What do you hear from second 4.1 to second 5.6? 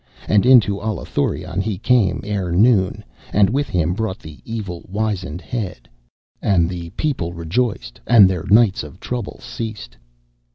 the evil wizened